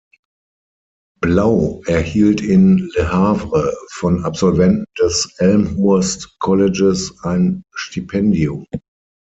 Blau 1.19 1.83
erhielt 1.85 2.41
in 2.41 2.89
Le 2.95 3.11
Havre 3.13 3.71
von 3.91 4.25
Absolventen 4.25 4.85
des 4.97 5.31
Elmhurst 5.37 6.39
Colleges 6.39 7.13
ein 7.23 7.61
Stipendium. 7.75 8.65